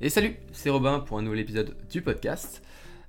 [0.00, 2.62] Et salut, c'est Robin pour un nouvel épisode du podcast.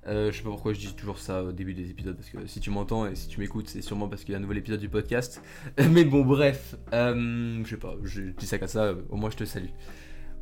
[0.08, 2.44] Euh, je sais pas pourquoi je dis toujours ça au début des épisodes, parce que
[2.48, 4.58] si tu m'entends et si tu m'écoutes, c'est sûrement parce qu'il y a un nouvel
[4.58, 5.40] épisode du podcast.
[5.92, 9.36] Mais bon, bref, euh, je sais pas, je dis ça comme ça, au moins je
[9.36, 9.68] te salue.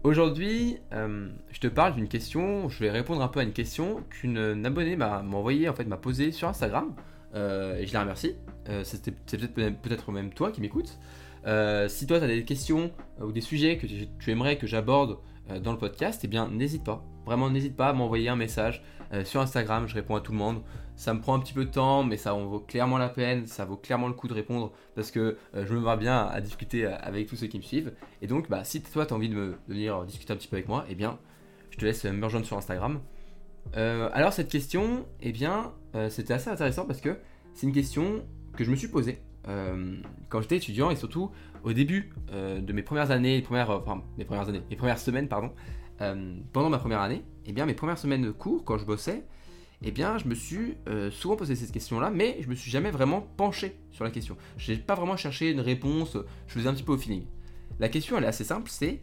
[0.04, 4.02] Aujourd'hui, euh, je te parle d'une question, je vais répondre un peu à une question
[4.08, 6.94] qu'une abonnée m'a envoyée, en fait, m'a posée sur Instagram,
[7.34, 8.36] et je la remercie.
[8.84, 10.98] c'est peut-être même toi qui m'écoutes.
[11.88, 12.90] si toi tu as des questions
[13.20, 16.84] ou des sujets que tu aimerais que j'aborde euh, dans le podcast, eh bien n'hésite
[16.84, 17.04] pas.
[17.24, 20.38] Vraiment n'hésite pas à m'envoyer un message euh, sur Instagram, je réponds à tout le
[20.38, 20.62] monde.
[20.96, 23.46] Ça me prend un petit peu de temps, mais ça en vaut clairement la peine,
[23.46, 26.40] ça vaut clairement le coup de répondre parce que euh, je me vois bien à,
[26.40, 27.92] discuter avec tous ceux qui me suivent.
[28.22, 30.68] Et donc bah, si toi tu as envie de, venir discuter un petit peu avec
[30.68, 31.18] moi, eh bien
[31.70, 33.00] je te laisse me rejoindre sur Instagram.
[33.74, 35.72] alors cette question, eh bien
[36.08, 37.18] c'était assez intéressant parce que
[37.54, 38.24] c'est une question
[38.56, 39.22] que je me suis posée
[40.28, 41.30] quand j'étais étudiant et surtout
[41.64, 45.28] au début euh, de mes premières années, premières, enfin mes premières années, mes premières semaines,
[45.28, 45.52] pardon,
[46.00, 49.24] euh, pendant ma première année, eh bien mes premières semaines de cours, quand je bossais,
[49.82, 52.90] eh bien je me suis euh, souvent posé cette question-là, mais je me suis jamais
[52.90, 54.36] vraiment penché sur la question.
[54.56, 57.24] Je n'ai pas vraiment cherché une réponse, je faisais un petit peu au feeling.
[57.78, 59.02] La question elle est assez simple, c'est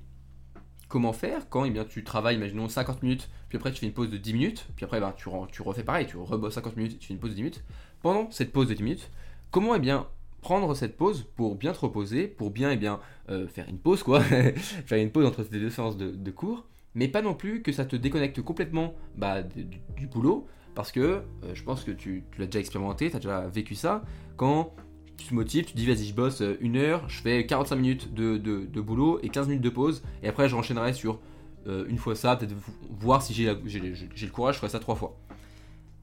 [0.87, 3.93] comment faire quand eh bien, tu travailles, imaginons 50 minutes, puis après tu fais une
[3.93, 6.99] pause de 10 minutes, puis après ben, tu, tu refais pareil, tu rebosses 50 minutes,
[6.99, 7.63] tu fais une pause de 10 minutes.
[8.01, 9.11] Pendant cette pause de 10 minutes,
[9.49, 10.07] comment eh bien,
[10.45, 13.79] prendre cette pause pour bien te reposer, pour bien et eh bien euh, faire une
[13.79, 14.21] pause quoi,
[14.85, 17.83] faire une pause entre tes deux séances de, cours, mais pas non plus que ça
[17.83, 21.23] te déconnecte complètement bah, du, boulot, parce que euh,
[21.55, 24.03] je pense que tu, l'as déjà expérimenté, tu as déjà vécu ça,
[24.37, 24.75] quand
[25.17, 28.13] tu te motives, tu dis vas-y je bosse euh, une heure, je fais 45 minutes
[28.13, 31.21] de, boulot et 15 minutes de pause, et après je renchaînerai sur
[31.65, 32.53] une fois ça, peut-être
[32.91, 35.17] voir si j'ai le courage, je ferai ça trois fois.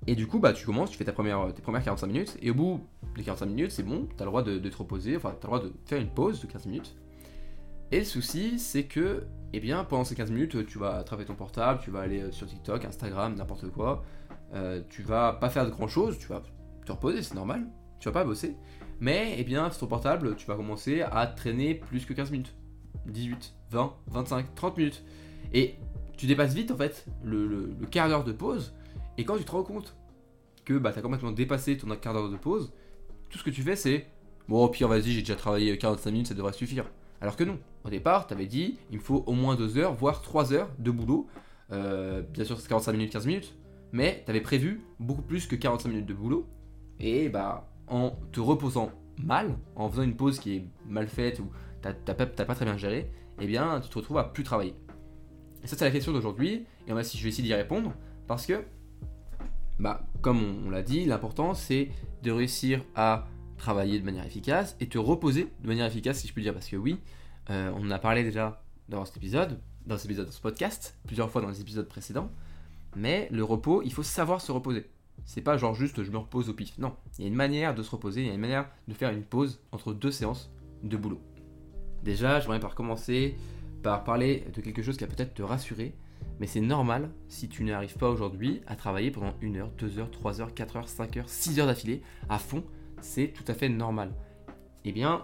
[0.06, 2.50] Et du coup, bah, tu commences, tu fais ta première, tes premières 45 minutes, et
[2.50, 2.80] au bout
[3.16, 5.50] des 45 minutes, c'est bon, tu as le droit de, te reposer, enfin, tu as
[5.50, 6.96] le droit de faire une pause de 15 minutes.
[7.92, 11.34] Et le souci, c'est que, eh bien, pendant ces 15 minutes, tu vas travailler ton
[11.34, 14.02] portable, tu vas aller euh, sur TikTok, Instagram, n'importe quoi.
[14.54, 16.42] Euh, tu vas pas faire de grand chose, tu vas
[16.84, 17.66] te reposer, c'est normal,
[18.00, 18.56] tu vas pas bosser.
[18.98, 22.54] Mais, eh bien, sur ton portable, tu vas commencer à traîner plus que 15 minutes.
[23.06, 25.04] 18, 20, 25, 30 minutes.
[25.52, 25.76] Et
[26.16, 28.72] tu dépasses vite, en fait, le quart d'heure de pause
[29.18, 29.96] et quand tu te rends compte
[30.64, 32.72] que bah, tu as complètement dépassé ton quart d'heure de pause,
[33.30, 34.06] tout ce que tu fais c'est
[34.48, 36.84] bon, pire, vas-y, j'ai déjà travaillé 45 minutes, ça devrait suffire.
[37.20, 39.94] Alors que non, au départ, tu avais dit il me faut au moins 2 heures,
[39.94, 41.26] voire 3 heures de boulot.
[41.70, 43.54] Euh, bien sûr, c'est 45 minutes, 15 minutes,
[43.92, 46.46] mais tu avais prévu beaucoup plus que 45 minutes de boulot.
[46.98, 51.50] Et bah, en te reposant mal, en faisant une pause qui est mal faite ou
[51.80, 54.74] t'as pas, pas très bien géré, eh bien, tu te retrouves à plus travailler.
[55.62, 57.92] Et ça, c'est la question d'aujourd'hui, et on va, je vais essayer d'y répondre,
[58.26, 58.64] parce que
[59.78, 61.90] bah, comme on, l'a dit, l'important c'est
[62.22, 66.34] de réussir à travailler de manière efficace et te reposer de manière efficace, si je
[66.34, 66.98] peux dire, parce que oui,
[67.50, 70.98] euh, on en a parlé déjà dans cet épisode, dans cet épisode, dans ce podcast,
[71.06, 72.30] plusieurs fois dans les épisodes précédents,
[72.96, 74.90] mais le repos, il faut savoir se reposer.
[75.24, 76.76] C'est pas genre juste je me repose au pif.
[76.78, 78.94] Non, il y a une manière de se reposer, il y a une manière de
[78.94, 80.50] faire une pause entre deux séances
[80.82, 81.20] de boulot.
[82.02, 83.36] Déjà, j'aimerais par commencer
[83.82, 85.94] par parler de quelque chose qui va peut-être te rassurer,
[86.42, 90.10] mais c'est normal si tu n'arrives pas aujourd'hui à travailler pendant 1 heure, 2 heures,
[90.10, 92.64] 3 heures, 4 heures, 5 heures, 6 heures d'affilée à fond.
[93.00, 94.12] C'est tout à fait normal.
[94.84, 95.22] Eh bien,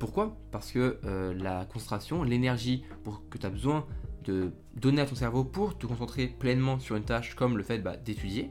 [0.00, 0.36] pourquoi?
[0.50, 2.82] Parce que euh, la concentration, l'énergie
[3.30, 3.86] que tu as besoin
[4.24, 7.78] de donner à ton cerveau pour te concentrer pleinement sur une tâche comme le fait
[7.78, 8.50] bah, d'étudier,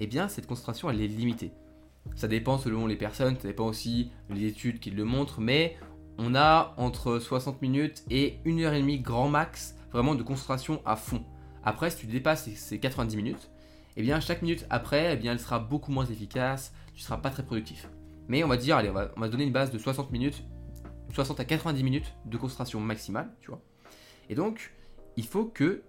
[0.00, 1.52] eh bien cette concentration elle est limitée.
[2.16, 5.76] Ça dépend selon les personnes, ça dépend aussi des études qui le montrent, mais
[6.18, 10.82] on a entre 60 minutes et 1 heure et demie grand max vraiment de concentration
[10.84, 11.24] à fond.
[11.64, 13.50] Après, si tu dépasses ces 90 minutes,
[13.96, 17.30] eh bien chaque minute après, eh bien elle sera beaucoup moins efficace, tu seras pas
[17.30, 17.88] très productif.
[18.28, 20.42] Mais on va dire, allez, on va, on donner une base de 60 minutes,
[21.12, 23.60] 60 à 90 minutes de concentration maximale, tu vois.
[24.28, 24.72] Et donc,
[25.16, 25.82] il faut que,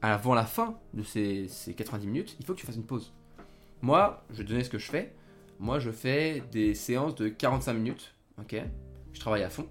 [0.00, 3.12] avant la fin de ces, ces 90 minutes, il faut que tu fasses une pause.
[3.82, 5.14] Moi, je vais te donner ce que je fais.
[5.58, 8.56] Moi, je fais des séances de 45 minutes, ok?
[9.12, 9.68] Je travaille à fond.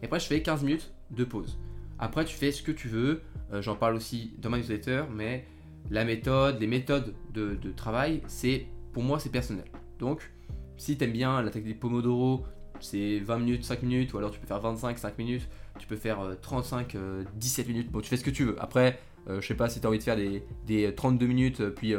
[0.00, 1.58] Et après, je fais 15 minutes de pause.
[1.98, 3.22] Après, tu fais ce que tu veux.
[3.52, 5.46] Euh, j'en parle aussi dans ma newsletter, mais
[5.90, 9.66] la méthode, les méthodes de, travail, c'est pour moi, c'est personnel.
[9.98, 10.30] Donc,
[10.76, 12.44] si tu aimes bien la technique Pomodoro,
[12.80, 15.48] c'est 20 minutes, 5 minutes, ou alors tu peux faire 25, 5 minutes,
[15.78, 17.90] tu peux faire 35, euh, 17 euh, minutes.
[17.90, 18.56] Bon, tu fais ce que tu veux.
[18.60, 18.98] Après,
[19.28, 21.94] je sais pas si tu as envie de faire des, 32 minutes, puis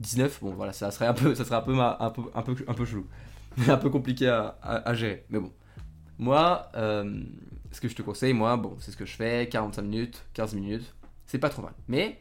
[0.00, 0.40] 19.
[0.42, 2.22] Bon, voilà, ça serait un peu, ça serait un peu, un peu,
[2.66, 3.06] un peu, chelou.
[3.68, 5.24] un peu compliqué à, gérer.
[5.30, 5.52] Mais bon.
[6.18, 6.70] Moi,
[7.70, 10.54] ce que je te conseille, moi, bon, c'est ce que je fais, 45 minutes, 15
[10.54, 10.94] minutes,
[11.26, 11.72] c'est pas trop mal.
[11.88, 12.18] Mais,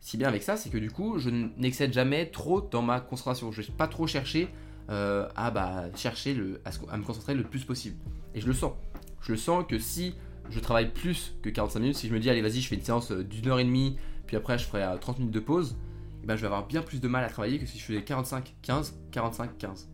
[0.00, 3.52] si bien avec ça, c'est que du coup, je n'excède jamais trop dans ma concentration.
[3.52, 4.48] Je vais pas trop chercher
[4.90, 7.96] euh, à bah, chercher le, à, me concentrer le plus possible.
[8.34, 8.72] Et je le sens.
[9.20, 10.14] Je le sens que si
[10.50, 12.82] je travaille plus que 45 minutes, si je me dis allez vas-y je fais une
[12.82, 16.20] séance euh, d'une heure et demie, puis après je ferai 30 minutes de pause, et
[16.24, 18.02] eh ben, je vais avoir bien plus de mal à travailler que si je faisais
[18.02, 19.88] 45, 15, 45, 15.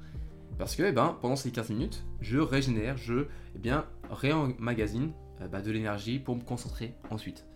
[0.58, 5.12] Parce que eh ben, pendant ces 15 minutes, je régénère, je eh bien, réemmagasine
[5.50, 7.46] bah, de l'énergie pour me concentrer ensuite.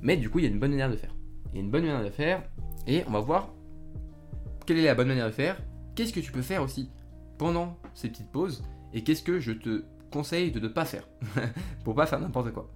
[0.00, 1.14] Mais du coup, il y a une bonne manière de faire.
[1.52, 2.42] Il y a une bonne manière de faire,
[2.86, 3.50] et on va voir
[4.66, 5.60] quelle est la bonne manière de faire,
[5.94, 6.90] qu'est-ce que tu peux faire aussi
[7.38, 11.08] pendant ces petites pauses, et qu'est-ce que je te conseille de ne pas faire,
[11.84, 12.70] pour pas faire n'importe quoi.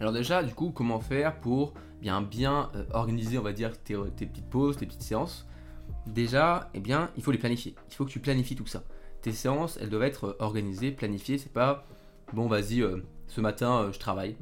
[0.00, 3.94] Alors déjà, du coup, comment faire pour bien bien euh, organiser, on va dire, tes,
[3.94, 5.46] petites pauses, tes petites séances
[6.06, 7.74] Déjà, eh bien, il faut les planifier.
[7.90, 8.82] Il faut que tu planifies tout ça.
[9.22, 11.38] Tes séances, elles doivent être organisées, planifiées.
[11.38, 11.86] C'est pas,
[12.32, 14.36] bon, vas-y, euh, ce matin, euh, je travaille.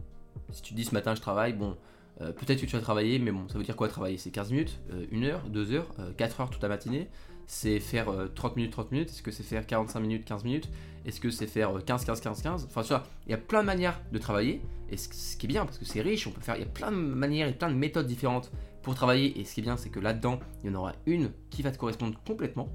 [0.52, 1.76] Si tu dis ce matin, je travaille, bon,
[2.22, 4.16] euh, peut-être que tu vas travailler, mais bon, ça veut dire quoi travailler?
[4.16, 4.80] C'est 15 minutes,
[5.12, 7.08] 1 heure, 2 heures, 4 heures toute la matinée?
[7.46, 9.10] C'est faire 30 minutes, 30 minutes?
[9.10, 10.68] Est-ce que c'est faire 45 minutes, 15 minutes?
[11.04, 13.60] Est-ce que c'est faire 15, 15, 15, 15 Enfin, tu vois, il y a plein
[13.60, 16.40] de manières de travailler, et ce, qui est bien, parce que c'est riche, on peut
[16.40, 18.50] faire, il y a plein de manières et plein de méthodes différentes
[18.82, 21.30] pour travailler, et ce qui est bien, c'est que là-dedans, il y en aura une
[21.50, 22.68] qui va te correspondre complètement,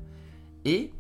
[0.66, 0.92] et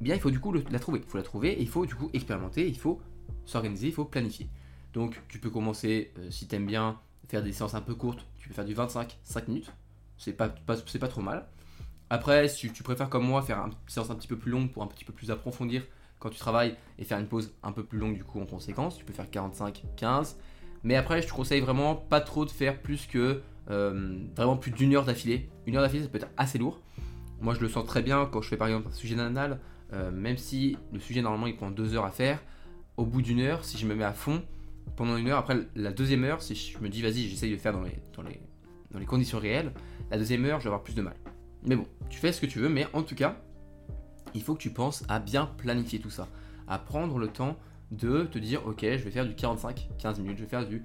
[0.00, 1.00] bien, il faut du coup la trouver.
[1.04, 3.00] Il faut la trouver, il faut du coup expérimenter, il faut
[3.44, 4.48] s'organiser, il faut planifier.
[4.92, 8.26] Donc, tu peux commencer, euh, si tu aimes bien, faire des séances un peu courtes,
[8.38, 9.72] tu peux faire du 25, 5 minutes,
[10.18, 10.54] c'est pas,
[10.86, 11.48] c'est pas trop mal.
[12.10, 14.82] Après, si tu préfères comme moi faire une séance un petit peu plus longue pour
[14.82, 15.84] un petit peu plus approfondir
[16.18, 18.96] quand tu travailles et faire une pause un peu plus longue du coup en conséquence,
[18.96, 20.36] tu peux faire 45, 15.
[20.82, 24.94] Mais après, je te conseille vraiment pas trop de faire plus que vraiment plus d'une
[24.94, 25.48] heure d'affilée.
[25.66, 26.80] Une heure d'affilée, ça peut être assez lourd.
[27.40, 29.60] Moi, je le sens très bien quand je fais par exemple un sujet anal,
[29.92, 32.42] euh, même si le sujet normalement il prend deux heures à faire.
[32.96, 34.42] Au bout d'une heure, si je me mets à fond,
[34.96, 35.38] pendant une heure.
[35.38, 38.22] Après, la deuxième heure, si je me dis, vas-y, j'essaye de faire dans les, dans,
[38.22, 38.40] les,
[38.92, 39.72] dans les conditions réelles,
[40.10, 41.16] la deuxième heure, je vais avoir plus de mal.
[41.66, 43.36] Mais bon, tu fais ce que tu veux, mais en tout cas,
[44.34, 46.28] il faut que tu penses à bien planifier tout ça,
[46.68, 47.56] à prendre le temps
[47.90, 50.84] de te dire, ok, je vais faire du 45, 15 minutes, je vais faire du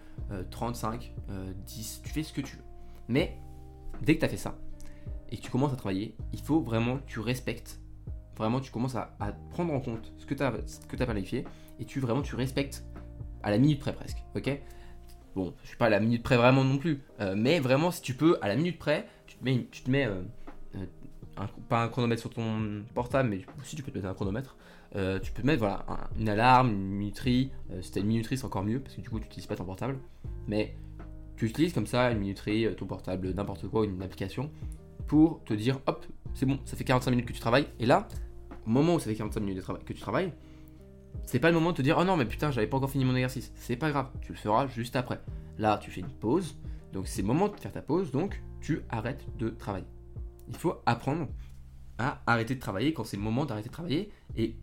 [0.52, 2.69] 35, euh, 10, euh, tu fais ce que tu veux.
[3.10, 3.38] Mais
[4.02, 4.58] dès que tu as fait ça,
[5.32, 7.82] et que tu commences à travailler, il faut vraiment que tu respectes,
[8.38, 9.18] vraiment tu commences à,
[9.50, 11.44] prendre en compte ce que tu as, as planifié,
[11.80, 12.86] et tu vraiment tu respectes
[13.44, 14.62] à la minute près presque, ok?
[15.36, 18.02] Bon, je suis pas à la minute près vraiment non plus, euh, mais vraiment si
[18.02, 20.22] tu peux, à la minute près, tu te mets, tu te mets euh,
[20.76, 24.56] euh, pas un chronomètre sur ton portable, mais aussi tu peux te mettre un chronomètre.
[25.22, 25.86] tu peux mettre voilà,
[26.20, 27.52] une alarme, une minuterie.
[27.82, 29.56] si tu as une minuterie, c'est encore mieux parce que du coup, tu n'utilises pas
[29.56, 29.98] ton portable.
[30.48, 30.76] Mais
[31.40, 34.52] tu utilises comme ça une minuterie, ton portable, n'importe quoi, une application
[35.08, 37.66] pour te dire hop, c'est bon, ça fait 45 minutes que tu travailles.
[37.80, 38.10] Et là,
[38.68, 40.34] au moment où ça fait 45 minutes que tu travailles,
[41.24, 43.06] c'est pas le moment de te dire oh non mais putain j'avais pas encore fini
[43.06, 43.54] mon exercice.
[43.56, 45.22] C'est pas grave, tu le feras juste après.
[45.58, 46.58] Là tu fais une pause,
[46.92, 49.88] donc c'est le moment de faire ta pause, donc tu arrêtes de travailler.
[50.50, 51.30] Il faut apprendre
[51.98, 54.56] à arrêter de travailler quand c'est le moment d'arrêter de travailler et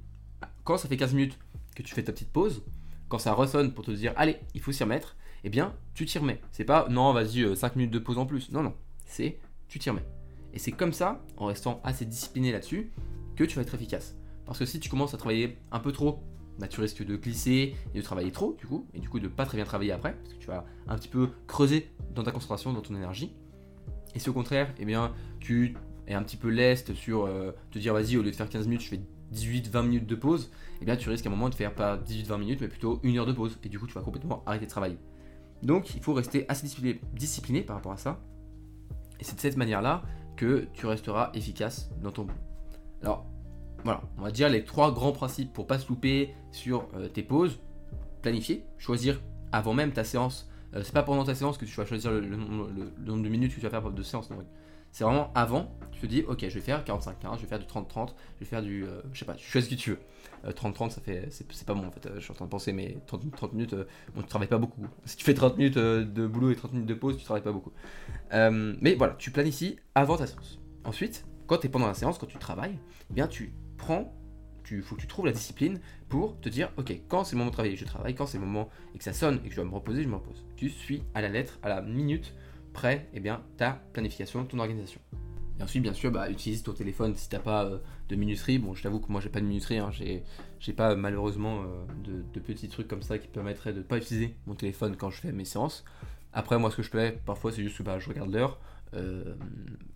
[0.64, 1.38] quand ça fait 15 minutes
[1.74, 2.62] que tu fais ta petite pause,
[3.08, 6.18] quand ça ressonne pour te dire allez il faut s'y remettre, eh bien tu t'y
[6.18, 6.40] remets.
[6.52, 8.74] C'est pas non vas-y 5 euh, minutes de pause en plus, non non,
[9.06, 9.38] c'est
[9.68, 10.04] tu t'y remets.
[10.52, 12.90] Et c'est comme ça, en restant assez discipliné là-dessus,
[13.36, 14.16] que tu vas être efficace.
[14.44, 16.22] Parce que si tu commences à travailler un peu trop
[16.58, 19.28] bah, tu risques de glisser et de travailler trop, du coup, et du coup de
[19.28, 22.32] pas très bien travailler après, parce que tu vas un petit peu creuser dans ta
[22.32, 23.34] concentration, dans ton énergie.
[24.14, 25.76] Et si au contraire, eh bien, tu
[26.06, 28.66] es un petit peu leste sur euh, te dire vas-y, au lieu de faire 15
[28.66, 29.00] minutes, je fais
[29.34, 30.50] 18-20 minutes de pause,
[30.80, 33.18] eh bien tu risques à un moment de faire pas 18-20 minutes, mais plutôt une
[33.18, 34.98] heure de pause, et du coup tu vas complètement arrêter de travailler.
[35.62, 36.66] Donc il faut rester assez
[37.14, 38.20] discipliné, par rapport à ça,
[39.20, 40.02] et c'est de cette manière-là
[40.36, 42.38] que tu resteras efficace dans ton boulot.
[43.02, 43.26] Alors,
[43.84, 47.22] voilà, on va dire les trois grands principes pour pas se louper sur euh, tes
[47.22, 47.60] pauses.
[48.22, 49.20] Planifier, choisir
[49.52, 50.50] avant même ta séance.
[50.74, 52.68] Euh, c'est pas pendant ta séance que tu vas choisir le, nombre
[53.22, 54.28] de minutes que tu vas faire de séance.
[54.92, 57.66] C'est vraiment avant, tu te dis, ok, je vais faire 45-15, je vais faire du
[57.66, 58.84] 30-30, je vais faire du.
[58.84, 59.98] Euh, je sais pas, tu choisis ce que tu veux.
[60.52, 61.28] 30-30, ça fait.
[61.30, 63.74] C'est pas bon en fait, je suis en train de penser, mais 30, 30 minutes,
[64.14, 64.86] bon, tu travailles pas beaucoup.
[65.04, 67.52] Si tu fais 30 minutes de boulot et 30 minutes de pause, tu travailles pas
[67.52, 67.72] beaucoup.
[68.32, 70.58] mais voilà, tu planifies avant ta séance.
[70.84, 72.78] Ensuite, quand tu es pendant la séance, quand tu travailles,
[73.10, 74.12] eh bien tu prends,
[74.70, 77.50] il faut que tu trouves la discipline pour te dire, ok, quand c'est le moment
[77.50, 79.56] de travailler, je travaille, quand c'est le moment et que ça sonne et que je
[79.56, 80.44] dois me reposer, je me repose.
[80.56, 82.34] Tu suis à la lettre, à la minute
[82.76, 85.00] près, eh bien, ta planification, ton organisation.
[85.58, 87.78] Et ensuite, bien sûr, bah, utilise ton téléphone si t'as pas euh,
[88.10, 88.58] de minuterie.
[88.58, 89.78] Bon, je t'avoue que moi, j'ai pas de minuterie.
[89.78, 89.90] Hein.
[90.60, 94.54] J'ai pas malheureusement euh, de, petits trucs comme ça qui permettraient de pas utiliser mon
[94.54, 95.84] téléphone quand je fais mes séances.
[96.34, 98.60] Après, moi, ce que je fais parfois, c'est juste que bah, je regarde l'heure.
[98.92, 99.34] Euh,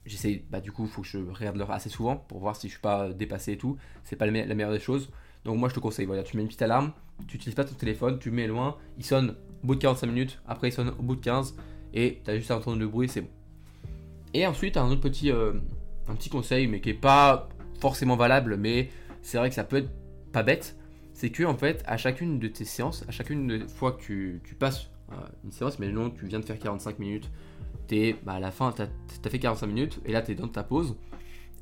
[0.07, 2.69] j'essaye, bah, du coup, il faut que je regarde l'heure assez souvent pour voir si
[2.69, 3.77] je suis pas dépassé et tout.
[4.05, 5.11] C'est pas la, meilleure des choses.
[5.45, 6.93] Donc, moi, je te conseille, voilà, tu mets une petite alarme,
[7.27, 10.41] tu n'utilises pas ton téléphone, tu mets loin, il sonne au bout de 45 minutes,
[10.47, 11.55] après il sonne au bout de 15,
[11.95, 13.31] et tu as juste à entendre le bruit, c'est bon.
[14.35, 15.55] Et ensuite, un autre petit, euh,
[16.09, 17.49] un petit conseil, mais qui est pas
[17.81, 18.91] forcément valable, mais
[19.23, 19.91] c'est vrai que ça peut être
[20.33, 20.77] pas bête,
[21.13, 24.55] c'est que en fait, à chacune de tes séances, à chacune des fois que tu,
[24.59, 27.31] passes euh, une séance, mais non, tu viens de faire 45 minutes,
[27.89, 30.49] t'es bah, à la fin, tu as, fait 45 minutes, et là tu es dans
[30.49, 30.97] ta pause,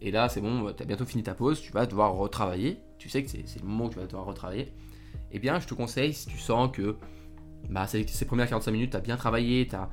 [0.03, 3.09] et là c'est bon, tu as bientôt fini ta pause, tu vas devoir retravailler, tu
[3.09, 4.73] sais que c'est le moment où tu vas devoir retravailler,
[5.33, 6.97] eh bien je te conseille, si tu sens que
[7.71, 9.89] bah, ces, ces premières 45 minutes, tu as bien travaillé, as,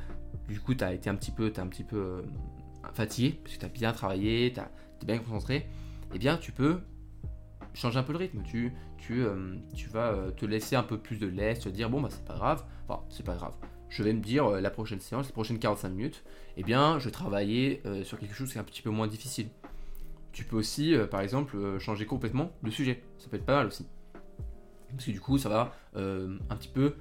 [0.48, 2.22] du coup tu as été un petit peu, un petit peu euh,
[2.94, 5.68] fatigué, parce que tu as bien travaillé, tu es bien concentré,
[6.14, 6.80] eh bien tu peux
[7.74, 8.42] changer un peu le rythme.
[8.44, 11.90] Tu, tu, euh, tu vas euh, te laisser un peu plus de laisse, te dire
[11.90, 13.56] bon bah c'est pas grave, enfin c'est pas grave.
[13.90, 16.24] Je vais me dire la prochaine séance, les prochaines 45 minutes,
[16.58, 19.48] eh bien je vais travailler sur quelque chose qui est un petit peu moins difficile.
[20.34, 23.04] Tu peux aussi, par exemple, changer complètement le sujet.
[23.20, 23.86] Ça peut être pas mal aussi.
[24.90, 26.96] Parce que du coup, ça va un petit peu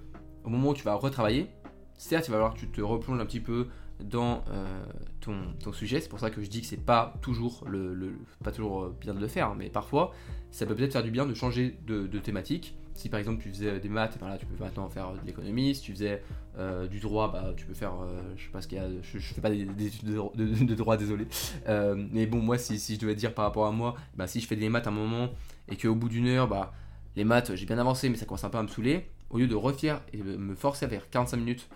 [0.44, 1.48] au moment où tu vas retravailler,
[1.96, 3.68] certes, il va falloir que tu te replonges un petit peu
[4.00, 4.84] dans euh,
[5.20, 6.00] ton, sujet.
[6.00, 9.14] C'est pour ça que je dis que c'est pas toujours le, pas toujours euh, bien
[9.14, 10.12] de le faire, hein, mais parfois
[10.50, 12.76] ça peut peut-être faire du bien de changer de, thématique.
[12.94, 15.74] Si par exemple tu faisais des maths, ben là, tu peux maintenant faire de l'économie.
[15.74, 16.22] Si tu faisais
[16.58, 17.92] euh, du droit, bah, tu peux faire,
[18.36, 21.26] je sais pas ce qu'il y a, je, fais pas des, études de, droit, désolé.
[21.66, 24.46] mais bon, moi, si, si, je devais dire par rapport à moi, bah, si je
[24.46, 25.30] fais des maths à un moment
[25.68, 26.72] et qu'au bout d'une heure, bah,
[27.16, 29.48] les maths, j'ai bien avancé, mais ça commence un peu à me saouler, au lieu
[29.48, 31.68] de refaire et me forcer à faire 45 minutes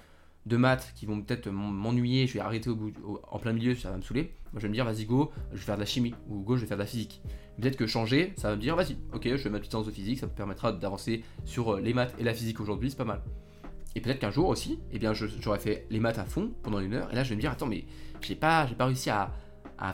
[0.48, 2.92] de maths qui vont peut-être m'ennuyer, je vais arrêter au bout,
[3.30, 4.34] en plein milieu, ça va me saouler.
[4.52, 6.56] Moi je vais me dire, vas-y go, je vais faire de la chimie, ou go,
[6.56, 7.22] je vais faire de la physique.
[7.60, 9.90] Peut-être que changer, ça va me dire, vas-y, ok, je fais ma petite séance de
[9.90, 13.04] physique, ça me permettra d'avancer sur euh, les maths et la physique aujourd'hui, c'est pas
[13.04, 13.20] mal.
[13.94, 16.94] Et peut-être qu'un jour aussi, eh bien, j'aurais fait les maths à fond pendant une
[16.94, 17.84] heure, et là je vais me dire, attends, mais
[18.20, 19.32] j'ai pas, pas réussi à,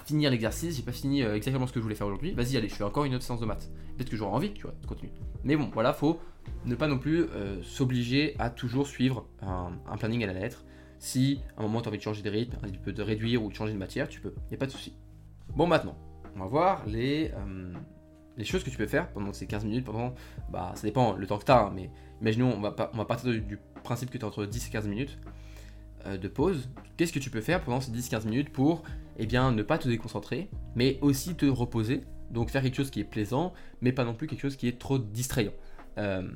[0.04, 2.68] finir l'exercice, j'ai pas fini euh, exactement ce que je voulais faire aujourd'hui, vas-y, allez,
[2.68, 3.70] je fais encore une autre séance de maths.
[3.96, 5.12] Peut-être que j'aurai envie, tu vois, de continuer.
[5.44, 6.20] Mais bon, voilà, faut
[6.64, 10.64] ne pas non plus euh, s'obliger à toujours suivre un, planning à la lettre.
[10.98, 13.02] Si à un moment tu as envie de changer de rythme, un petit peu de
[13.02, 14.94] réduire ou de changer de matière, tu peux, il n'y a pas de souci.
[15.54, 15.96] Bon, maintenant,
[16.34, 17.72] on va voir les, euh,
[18.38, 20.14] les choses que tu peux faire pendant ces 15 minutes, pendant,
[20.50, 21.90] bah ça dépend le temps que tu as, hein, mais
[22.22, 24.88] imaginons, on va, on va partir du, principe que tu as entre 10 et 15
[24.88, 25.18] minutes
[26.06, 26.70] de pause.
[26.96, 28.82] Qu'est-ce que tu peux faire pendant ces 10-15 minutes pour,
[29.18, 33.00] eh bien, ne pas te déconcentrer, mais aussi te reposer, donc faire quelque chose qui
[33.00, 35.52] est plaisant, mais pas non plus quelque chose qui est trop distrayant.
[35.98, 36.28] Euh,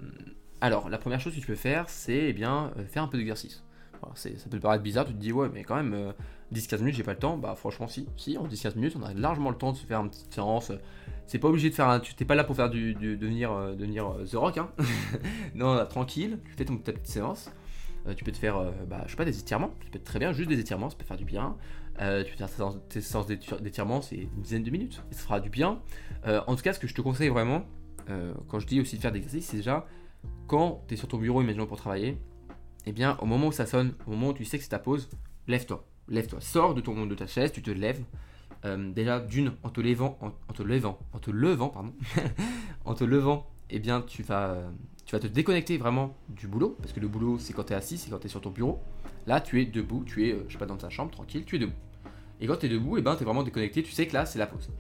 [0.61, 3.62] alors, la première chose que tu peux faire, c'est eh bien faire un peu d'exercice.
[4.14, 6.12] Ça peut paraître bizarre, tu te dis ouais mais quand même
[6.52, 9.02] 10-15 euh, minutes j'ai pas le temps, bah franchement si, si en 10-15 minutes on
[9.02, 10.73] a largement le temps de se faire une petite séance,
[11.26, 13.75] c'est pas obligé de faire un, tu t'es pas là pour faire du, devenir, euh,
[13.78, 14.70] euh, The Rock hein,
[15.54, 17.50] non tranquille, tu fais ton, ta petite séance,
[18.16, 20.32] tu peux te faire, bah, je sais pas, des étirements, tu peux être très bien,
[20.32, 21.56] juste des étirements, ça peut faire du bien.
[21.99, 25.50] Tu peux faire tes séances d'étirement, c'est une dizaine de minutes, et ça fera du
[25.50, 25.81] bien.
[26.25, 27.64] en tout cas, ce que je te conseille vraiment,
[28.49, 29.87] quand je dis aussi de faire des exercices, c'est déjà
[30.47, 32.19] quand tu es sur ton bureau, imaginons pour travailler,
[32.87, 34.78] eh bien, au moment où ça sonne, au moment où tu sais que c'est ta
[34.78, 35.09] pause,
[35.47, 35.85] lève-toi.
[36.09, 36.40] Lève-toi.
[36.40, 38.02] Sors de, ton, de ta chaise, tu te lèves.
[38.64, 41.93] Euh, déjà, d'une, en te levant, en, te levant, en te levant, pardon,
[42.85, 44.57] en te levant, eh bien, tu vas,
[45.05, 47.76] tu vas te déconnecter vraiment du boulot, parce que le boulot, c'est quand tu es
[47.76, 48.81] assis, c'est quand tu es sur ton bureau.
[49.26, 51.57] Là, tu es debout, tu es, euh, je sais pas, dans ta chambre, tranquille, tu
[51.57, 51.75] es debout.
[52.40, 54.26] Et quand tu es debout, eh ben, tu es vraiment déconnecté, tu sais que là,
[54.26, 54.71] c'est la pause.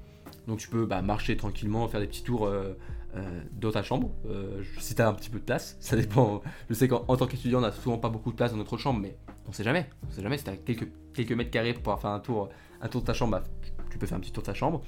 [0.46, 2.76] Donc, tu peux bah, marcher tranquillement, faire des petits tours euh,
[3.16, 6.42] euh, dans ta chambre, euh, si tu as un petit peu de place, ça dépend.
[6.68, 9.00] Je sais qu'en tant qu'étudiant, on n'a souvent pas beaucoup de place dans notre chambre,
[9.00, 9.88] mais on sait jamais.
[10.08, 12.48] On sait jamais si tu as quelques, mètres carrés pour pouvoir faire un tour,
[12.80, 13.44] un tour de ta chambre, bah,
[13.90, 14.82] tu peux faire un petit tour de ta chambre.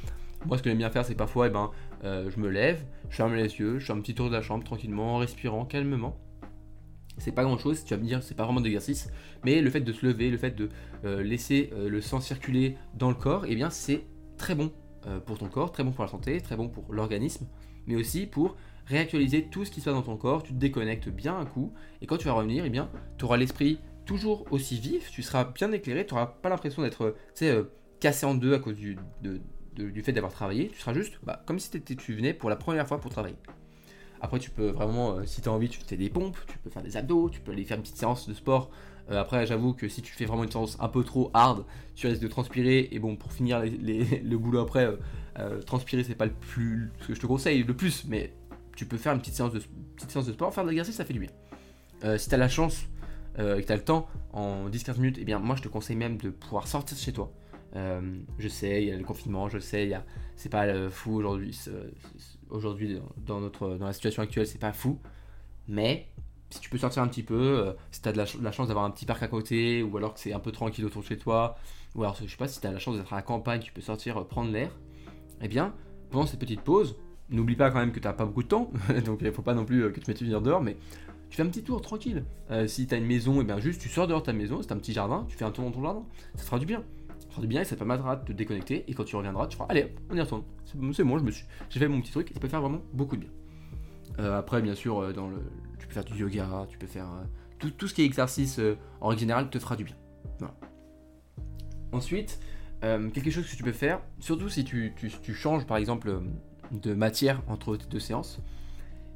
[0.47, 1.71] Moi, ce que j'aime bien faire, c'est parfois, eh ben,
[2.03, 4.65] je me lève, je ferme les yeux, je fais un petit tour de la chambre
[4.65, 6.17] tranquillement, en respirant calmement.
[7.19, 9.11] C'est pas grand chose, tu vas me dire, c'est pas vraiment d'exercice,
[9.45, 10.71] mais le fait de se lever, le fait de
[11.05, 14.05] laisser le sang circuler dans le corps, eh bien, c'est
[14.39, 14.73] très bon
[15.27, 17.47] pour ton corps, très bon pour la santé, très bon pour l'organisme
[17.87, 21.09] mais aussi pour réactualiser tout ce qui se passe dans ton corps, tu te déconnectes
[21.09, 24.79] bien un coup, et quand tu vas revenir, eh bien, tu auras l'esprit toujours aussi
[24.79, 27.65] vif, tu seras bien éclairé, tu n'auras pas l'impression d'être euh,
[28.01, 28.97] cassé en deux à cause du,
[29.75, 32.89] du fait d'avoir travaillé, tu seras juste bah, comme si tu venais pour la première
[32.89, 33.37] fois pour travailler.
[34.21, 36.71] Après, tu peux vraiment, euh, si tu as envie, tu fais des pompes, tu peux
[36.71, 38.71] faire des abdos, tu peux aller faire une petite séance de sport.
[39.11, 42.07] Euh, après, j'avoue que si tu fais vraiment une séance un peu trop hard, tu
[42.07, 42.89] risques de transpirer.
[42.93, 44.89] Et bon, pour finir le boulot après,
[45.39, 48.35] euh, transpirer, c'est pas le plus, ce que je te conseille le plus, mais
[48.77, 49.61] tu peux faire une petite séance de,
[49.97, 52.19] petite séance sport, faire de l'exercice, ça fait du bien.
[52.19, 52.87] si tu as la chance
[53.39, 55.69] et que tu as le temps, en 10-15 minutes, et eh bien, moi, je te
[55.69, 57.33] conseille même de pouvoir sortir chez toi.
[57.75, 59.91] Je sais, il y a le confinement, je sais,
[60.37, 61.55] c'est pas fou aujourd'hui
[62.51, 63.41] aujourd'hui dans,
[63.79, 64.99] la situation actuelle, c'est pas fou.
[65.69, 66.09] Mais
[66.51, 68.85] si tu peux sortir un petit peu, euh, si tu as de la, chance d'avoir
[68.85, 71.19] un petit parc à côté, ou alors que c'est un peu tranquille autour de chez
[71.19, 71.57] toi,
[71.95, 73.73] ou alors je sais pas si tu as la chance d'être à la campagne, tu
[73.73, 74.71] peux sortir euh, prendre l'air,
[75.41, 75.73] eh bien,
[76.11, 76.97] pendant cette petite pause,
[77.31, 78.71] n'oublie pas quand même que tu n'as pas beaucoup de temps,
[79.05, 80.77] donc il faut pas non plus euh, que tu mettes venir dehors, mais
[81.29, 82.25] tu fais un petit tour tranquille.
[82.67, 84.73] si tu as une maison, eh bien juste tu sors dehors de ta maison, c'est
[84.73, 86.83] un petit jardin, tu fais un tour dans ton jardin, ça fera du bien
[87.31, 88.85] faire du bien et ça te permettra de te déconnecter.
[88.89, 90.45] Et quand tu reviendras, tu feras allez, on y retourne.
[90.65, 92.83] C'est bon, je me suis, j'ai fait mon petit truc et ça peut faire vraiment
[92.93, 94.33] beaucoup de bien.
[94.35, 95.39] après, bien sûr, dans le,
[95.79, 97.09] tu peux faire du yoga, tu peux faire
[97.59, 98.61] tout, tout, ce qui est exercice
[99.01, 99.97] en règle générale te fera du bien.
[100.39, 100.55] Voilà.
[101.93, 102.41] Ensuite,
[102.81, 106.21] quelque chose que tu peux faire, surtout si tu, tu, tu changes par exemple
[106.73, 108.41] de matière entre tes deux séances,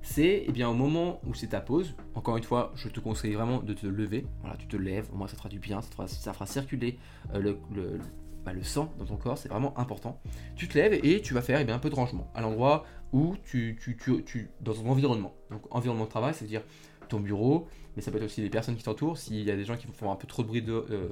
[0.05, 3.33] c'est eh bien au moment où c'est ta pause, encore une fois, je te conseille
[3.33, 5.81] vraiment de te lever, voilà, tu te lèves, au moins ça te fera du bien,
[5.81, 6.99] ça, fera, circuler
[7.35, 7.99] euh, le,
[8.45, 10.21] bah, le, sang dans ton corps, c'est vraiment important.
[10.57, 12.85] Tu te lèves et tu vas faire eh bien, un peu de rangement à l'endroit
[13.13, 15.35] où tu, tu, tu, dans ton environnement.
[15.51, 16.63] Donc environnement de travail, c'est-à-dire
[17.09, 19.17] ton bureau, mais ça peut être aussi les personnes qui t'entourent.
[19.17, 21.09] S'il y a des gens qui font un peu trop de bruit euh,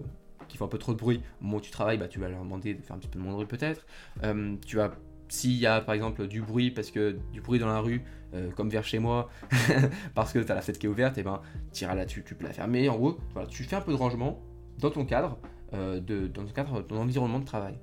[0.49, 2.29] qui font un peu trop de bruit au moment où tu travailles, bah, tu vas
[2.29, 3.87] leur demander de faire un petit peu de bruit peut-être.
[4.23, 4.93] Euh, tu vas
[5.33, 8.03] s'il y a par exemple du bruit, parce que du bruit dans la rue,
[8.35, 9.31] euh, comme vers chez moi,
[10.15, 11.41] parce que tu as la fête qui est ouverte, et eh ben
[11.81, 12.91] là-dessus, tu peux la fermer.
[12.91, 14.43] En gros, voilà, tu fais un peu de rangement
[14.79, 15.39] dans ton cadre,
[15.73, 17.79] euh, dans ton cadre, ton environnement de travail.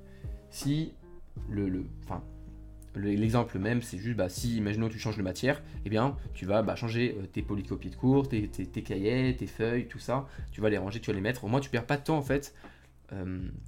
[0.51, 0.94] Si
[1.50, 2.24] le, enfin,
[2.94, 6.62] l'exemple même, c'est juste, bah, si, imaginons tu changes de matière, eh bien, tu vas
[6.62, 10.27] bah, changer euh, tes polycopiers de cours, tes, tes, tes, cahiers, tes feuilles, tout ça,
[10.51, 11.46] tu vas les ranger, tu vas les mettre.
[11.46, 12.53] Au moins, tu perds pas de temps en fait.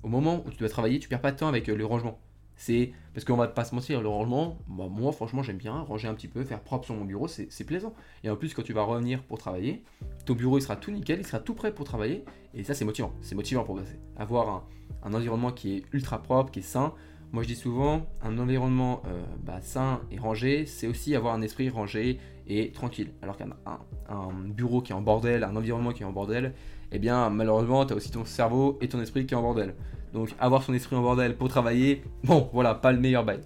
[0.04, 2.20] au moment où tu dois travailler, tu perds pas de temps avec le rangement.
[2.62, 6.08] C'est parce qu'on va pas se mentir, le rangement, bah, moi franchement j'aime bien ranger
[6.08, 7.96] un petit peu, faire propre sur mon bureau, c'est plaisant.
[8.24, 9.82] Et en plus quand tu vas revenir pour travailler,
[10.28, 13.14] ton bureau sera tout nickel, il sera tout prêt pour travailler, et ça c'est motivant,
[13.22, 13.98] c'est motivant pour passer.
[14.16, 14.68] Avoir
[15.02, 16.94] un, environnement qui est ultra propre, qui est sain.
[17.32, 21.42] Moi je dis souvent, un environnement euh, bah, sain et rangé, c'est aussi avoir un
[21.42, 23.12] esprit rangé et tranquille.
[23.24, 26.54] Alors qu'un un, bureau qui est en bordel, un environnement qui est en bordel,
[26.92, 29.74] eh bien malheureusement tu as aussi ton cerveau et ton esprit qui est en bordel.
[30.14, 33.42] Donc avoir son esprit en bordel pour travailler, bon voilà, pas le meilleur bail.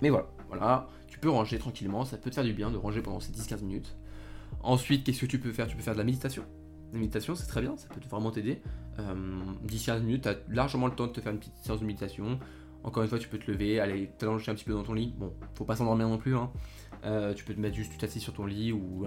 [0.00, 3.02] Mais voilà, voilà, tu peux ranger tranquillement, ça peut te faire du bien de ranger
[3.02, 3.96] pendant ces 10-15 minutes.
[4.62, 5.66] Ensuite, qu'est-ce que tu peux faire?
[5.66, 6.44] Tu peux faire de la méditation.
[6.92, 8.62] La méditation, c'est très bien, ça peut vraiment t'aider.
[8.98, 11.84] 10-15 euh, minutes, tu as largement le temps de te faire une petite séance de
[11.84, 12.38] méditation.
[12.84, 15.12] Encore une fois, tu peux te lever, aller t'allonger un petit peu dans ton lit.
[15.18, 16.36] Bon, faut pas s'endormir non plus.
[16.36, 16.50] Hein.
[17.04, 19.04] Euh, tu peux te mettre juste, tu t'assis sur ton lit ou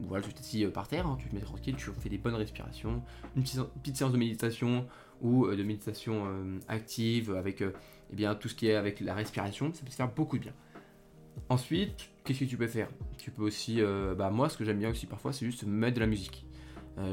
[0.00, 1.16] voilà, tu t'assis euh, par terre, hein.
[1.20, 3.02] tu te mets tranquille, tu fais des bonnes respirations,
[3.36, 4.86] une petite séance de méditation
[5.20, 7.72] ou euh, de méditation euh, active avec euh,
[8.12, 10.44] eh bien, tout ce qui est avec la respiration, ça peut te faire beaucoup de
[10.44, 10.52] bien.
[11.48, 12.88] Ensuite, qu'est-ce que tu peux faire?
[13.16, 13.80] Tu peux aussi,
[14.16, 16.46] bah moi ce que j'aime bien aussi parfois c'est juste mettre de la musique.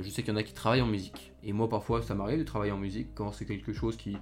[0.01, 1.31] je sais qu'il y en a qui travaillent en musique.
[1.43, 4.17] Et moi parfois ça m'arrive de travailler en musique quand c'est quelque chose qui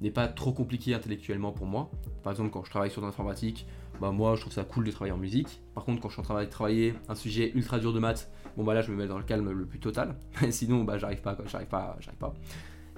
[0.00, 1.88] n'est pas trop compliqué intellectuellement pour moi.
[2.24, 3.66] Par exemple quand je travaille sur l'informatique,
[4.00, 5.60] bah moi je trouve ça cool de travailler en musique.
[5.72, 8.28] Par contre quand je suis en train de travailler un sujet ultra dur de maths,
[8.56, 10.16] bon bah là je me mets dans le calme le plus total.
[10.50, 12.34] Sinon bah j'arrive pas, j'arrive pas, j'arrive pas.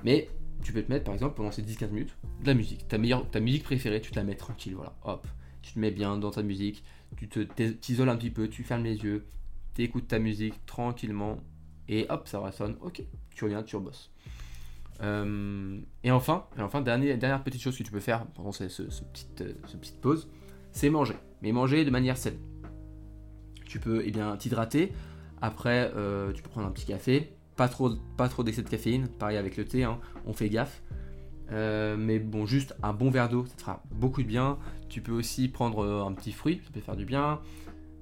[0.07, 0.29] Mais
[0.63, 2.87] tu peux te mettre par exemple pendant ces 10-15 minutes de la musique.
[2.87, 2.97] Ta,
[3.41, 5.27] musique préférée, tu te la mets tranquille, voilà, hop.
[5.63, 6.85] Tu te mets bien dans ta musique,
[7.17, 9.27] tu te t'isoles un petit peu, tu fermes les yeux,
[9.75, 11.39] tu écoutes ta musique tranquillement,
[11.89, 13.03] et hop, ça résonne, ok,
[13.35, 14.13] tu reviens, tu rebosses.
[15.03, 18.69] Euh, et enfin, et enfin dernière, dernière petite chose que tu peux faire pendant ce,
[18.69, 20.31] ce, petite, euh, petite pause,
[20.71, 21.17] c'est manger.
[21.43, 22.39] Mais manger de manière saine.
[23.65, 24.93] Tu peux eh bien t'hydrater.
[25.43, 27.36] Après, euh, tu peux prendre un petit café.
[27.57, 30.83] Pas trop, pas trop d'excès de caféine, pareil avec le thé, hein, on fait gaffe.
[31.53, 34.59] Euh, mais bon, juste un bon verre d'eau, ça te fera beaucoup de bien.
[34.89, 37.41] Tu peux aussi prendre euh, un petit fruit, ça peut faire du bien.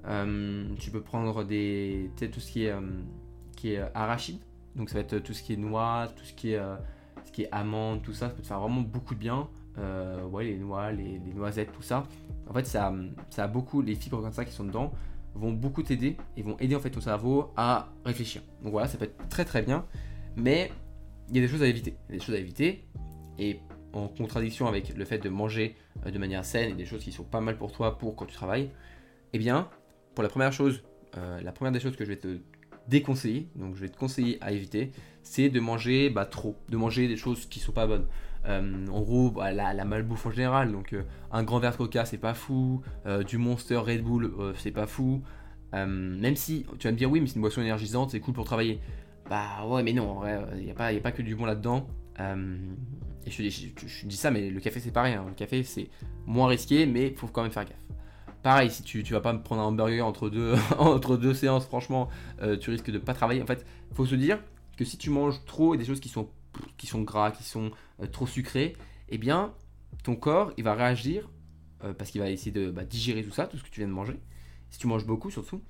[0.06, 2.74] Euh, tu peux prendre des, tout ce qui est,
[3.56, 4.38] qui est arachide,
[4.76, 6.60] donc ça va être tout ce qui est noix, tout ce qui est,
[7.24, 9.48] ce qui est amande, tout ça, ça peut te faire vraiment beaucoup de bien.
[10.30, 12.04] ouais, les noix, les, les, noisettes, tout ça.
[12.48, 12.92] En fait, ça,
[13.30, 14.92] ça a beaucoup, les fibres comme ça qui sont dedans,
[15.34, 18.42] vont beaucoup t'aider et vont aider en fait ton cerveau à réfléchir.
[18.62, 19.84] Donc voilà, ça peut être très très bien,
[20.36, 20.70] mais
[21.28, 21.96] il y a des choses à éviter.
[22.08, 22.84] Des choses à éviter
[23.38, 23.60] et
[23.92, 27.12] en contradiction avec le fait de manger euh, de manière saine et des choses qui
[27.12, 28.70] sont pas mal pour toi pour quand tu travailles,
[29.32, 29.68] eh bien,
[30.14, 30.82] pour la première chose,
[31.16, 32.38] euh, la première des choses que je vais te
[32.88, 34.92] déconseiller, donc je vais te conseiller à éviter,
[35.22, 38.06] c'est de manger bah, trop, de manger des choses qui sont pas bonnes.
[38.46, 42.04] Euh, en gros, bah, la, malbouffe en général, donc euh, un grand verre de coca,
[42.04, 45.22] c'est pas fou, euh, du Monster Red Bull, c'est pas fou.
[45.72, 48.44] même si tu vas me dire, oui, mais c'est une boisson énergisante, c'est cool pour
[48.44, 48.80] travailler.
[49.30, 51.46] Bah ouais, mais non, en vrai, il n'y a, pas, a pas que du bon
[51.46, 51.86] là-dedans.
[52.18, 55.16] et je, dis ça, mais le café, c'est pareil.
[55.26, 55.88] Le café, c'est
[56.26, 57.78] moins risqué, mais il faut quand même faire gaffe.
[58.44, 61.66] Pareil, si tu, tu vas pas me prendre un hamburger entre deux, entre deux séances,
[61.66, 62.08] franchement,
[62.60, 63.42] tu risques de pas travailler.
[63.42, 64.38] En fait, faut se dire
[64.76, 66.28] que si tu manges trop et des choses qui sont
[66.76, 68.74] qui sont gras, qui sont euh, trop sucrés,
[69.08, 69.52] eh bien,
[70.02, 71.30] ton corps, il va réagir
[71.82, 73.88] euh, parce qu'il va essayer de bah, digérer tout ça, tout ce que tu viens
[73.88, 74.18] de manger.
[74.70, 75.62] Si tu manges beaucoup, surtout.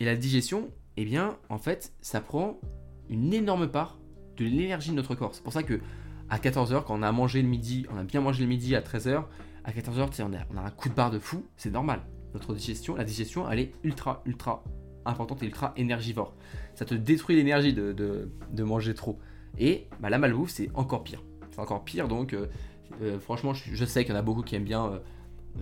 [0.00, 2.60] Et la digestion, eh bien, en fait, ça prend
[3.08, 3.98] une énorme part
[4.36, 5.34] de l'énergie de notre corps.
[5.34, 5.80] C'est pour ça que
[6.28, 8.80] à 14h, quand on a mangé le midi, on a bien mangé le midi à
[8.80, 9.24] 13h,
[9.66, 12.00] à 14h, on a, on a un coup de barre de fou, c'est normal.
[12.34, 14.62] Notre digestion, la digestion, elle est ultra, ultra
[15.04, 16.34] importante et ultra énergivore.
[16.74, 19.18] Ça te détruit l'énergie de, de manger trop.
[19.58, 21.22] Et bah, la malbouffe, c'est encore pire.
[21.50, 22.46] C'est encore pire, donc euh,
[23.02, 25.00] euh, franchement, je, sais qu'il y en a beaucoup qui aiment bien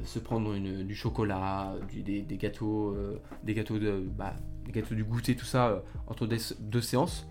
[0.03, 2.97] se prendre du chocolat, des, gâteaux,
[3.43, 4.35] des gâteaux de, bah,
[4.67, 7.27] des gâteaux du goûter, tout ça entre deux séances.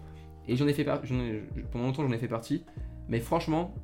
[0.48, 2.64] Et j'en ai fait pendant longtemps j'en ai fait partie.
[3.10, 3.76] Mais franchement,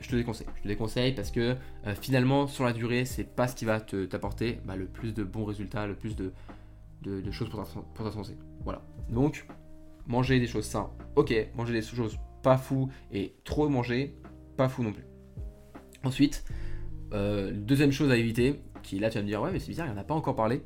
[0.00, 0.46] je te déconseille.
[0.56, 1.56] Je te déconseille parce que
[2.00, 5.44] finalement, sur la durée, c'est pas ce qui va t'apporter bah, le plus de bons
[5.44, 6.32] résultats, le plus de,
[7.02, 7.64] de, choses pour
[8.04, 8.36] ta, santé.
[8.64, 8.82] Voilà.
[9.08, 9.46] Donc,
[10.06, 10.82] manger des choses saines,
[11.16, 11.34] ok.
[11.56, 14.16] Manger des choses pas fou et trop manger,
[14.56, 15.04] pas fou non plus.
[16.04, 16.44] Ensuite,
[17.12, 19.86] euh, deuxième chose à éviter, qui là tu vas me dire, ouais, mais c'est bizarre,
[19.86, 20.62] il n'y en a pas encore parlé.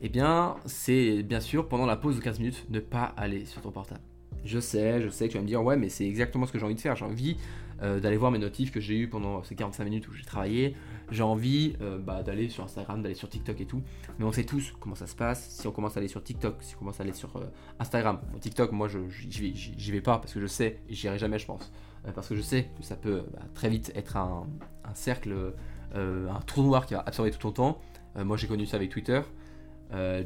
[0.00, 3.60] Eh bien, c'est bien sûr pendant la pause de 15 minutes, ne pas aller sur
[3.60, 4.00] ton portable.
[4.44, 6.58] Je sais, je sais que tu vas me dire, ouais, mais c'est exactement ce que
[6.58, 6.94] j'ai envie de faire.
[6.94, 7.36] J'ai envie
[7.80, 10.74] euh, d'aller voir mes notifs que j'ai eu pendant ces 45 minutes où j'ai travaillé.
[11.12, 13.82] J'ai envie euh, bah, d'aller sur Instagram, d'aller sur TikTok et tout.
[14.18, 15.48] Mais on sait tous comment ça se passe.
[15.50, 17.44] Si on commence à aller sur TikTok, si on commence à aller sur euh,
[17.78, 18.20] Instagram.
[18.40, 21.46] TikTok, moi, je j'y vais, pas parce que je sais, et j'y irai jamais, je
[21.46, 21.72] pense.
[22.14, 24.46] parce que je sais que ça peut bah, très vite être un,
[24.94, 25.54] cercle,
[25.94, 27.80] un trou noir qui va absorber tout ton temps.
[28.16, 29.20] moi, j'ai connu ça avec Twitter.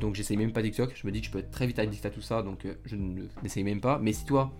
[0.01, 2.07] donc j'essaye même pas TikTok, je me dis que je peux être très vite addict
[2.07, 2.97] à tout ça, donc je
[3.43, 3.99] n'essaye même pas.
[3.99, 4.53] Mais si toi,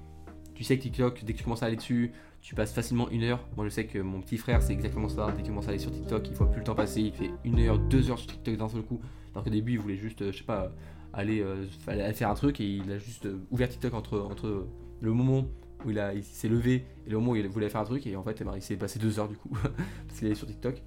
[0.55, 3.23] tu sais que TikTok, dès que tu commences à aller dessus, tu passes facilement une
[3.23, 3.47] heure.
[3.57, 5.31] Moi, je sais que mon petit frère, c'est exactement ça.
[5.31, 7.01] Dès qu'il commence à aller sur TikTok, il voit plus le temps passer.
[7.01, 9.01] Il fait une heure, deux heures sur TikTok d'un seul coup.
[9.33, 10.73] Alors qu'au début, il voulait juste, euh, je sais pas,
[11.13, 11.65] aller, euh,
[12.13, 14.67] faire un truc et il a juste euh, ouvert TikTok entre,
[15.01, 15.47] le moment
[15.85, 18.07] où il s'est levé et le moment où il voulait faire un truc.
[18.09, 19.57] Et en fait, eh ben, il s'est passé deux heures du coup
[20.09, 20.83] parce qu'il est sur TikTok.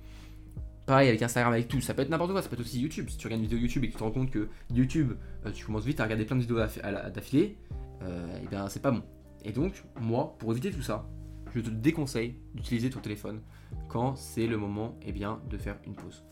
[0.86, 3.10] Pareil avec Instagram, avec tout, ça peut être n'importe quoi, ça peut être aussi YouTube.
[3.10, 5.14] Si tu regardes une vidéo YouTube et que tu te rends compte que YouTube,
[5.54, 7.58] tu commences vite à regarder plein de vidéos d'affilée,
[8.02, 8.06] et
[8.44, 9.02] eh bien c'est pas bon.
[9.44, 11.08] Et donc, moi, pour éviter tout ça,
[11.56, 13.42] je te déconseille d'utiliser ton téléphone
[13.88, 16.24] quand c'est le moment eh bien, de faire une pause.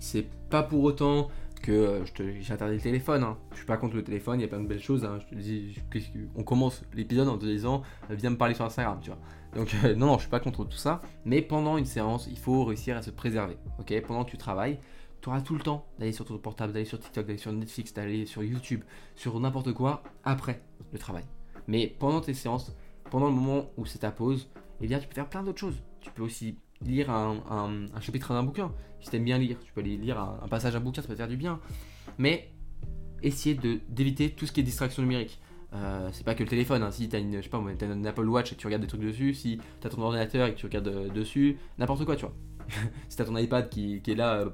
[0.00, 1.28] C'est pas pour autant
[1.62, 2.04] que euh,
[2.40, 3.22] j'ai interdit le téléphone.
[3.24, 3.36] Hein.
[3.52, 5.04] Je suis pas contre le téléphone, il y a plein de belles choses.
[5.04, 5.18] Hein.
[6.36, 9.18] On commence l'épisode en te disant euh, viens me parler sur Instagram, tu vois.
[9.56, 11.02] Donc euh, non, non, je suis pas contre tout ça.
[11.24, 13.56] Mais pendant une séance, il faut réussir à se préserver.
[13.78, 14.78] Ok, pendant que tu travailles,
[15.20, 17.92] tu auras tout le temps d'aller sur ton portable, d'aller sur TikTok, d'aller sur Netflix,
[17.92, 18.82] d'aller sur YouTube,
[19.16, 21.24] sur n'importe quoi après le travail.
[21.66, 22.74] Mais pendant tes séances,
[23.10, 24.48] pendant le moment où c'est ta pause,
[24.80, 25.82] eh bien, tu peux faire plein d'autres choses.
[26.00, 28.72] Tu peux aussi lire un, chapitre d'un bouquin.
[29.00, 31.14] Si tu aimes bien lire, tu peux aller lire un, passage d'un bouquin, ça peut
[31.14, 31.60] te faire du bien.
[32.18, 32.52] Mais
[33.22, 35.40] essayer d'éviter tout ce qui est distraction numérique.
[35.74, 36.90] Euh, c'est pas que le téléphone, hein.
[36.90, 39.34] si tu as une, pas, une Apple Watch et que tu regardes des trucs dessus,
[39.34, 42.34] si tu as ton ordinateur et que tu regardes euh, dessus, n'importe quoi, tu vois.
[43.08, 44.50] si tu as ton iPad qui, est là euh,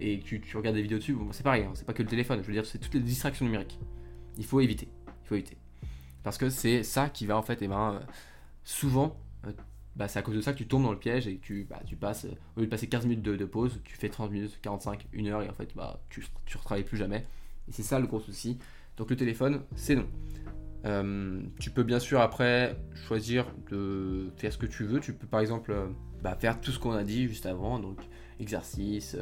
[0.00, 1.72] et que tu, regardes des vidéos dessus, c'est pareil, hein.
[1.74, 3.78] c'est pas que le téléphone, je veux dire, c'est toutes les distractions numériques.
[4.38, 5.58] Il faut éviter, il faut éviter.
[6.24, 8.00] Parce que c'est ça qui va en fait, et eh ben, euh,
[8.64, 9.52] souvent, euh,
[9.94, 11.66] bah, c'est à cause de ça que tu tombes dans le piège et que tu,
[11.68, 14.58] bah, tu passes, au lieu de passer 15 minutes de, pause, tu fais 30 minutes,
[14.62, 17.26] 45, 1 heure et en fait, bah, tu ne retravailles plus jamais.
[17.68, 18.58] Et c'est ça le gros souci.
[18.96, 20.06] Donc le téléphone, c'est non.
[20.86, 25.00] Euh, tu peux bien sûr après choisir de faire ce que tu veux.
[25.00, 25.74] Tu peux par exemple
[26.22, 27.98] bah, faire tout ce qu'on a dit juste avant, donc
[28.40, 29.16] exercice,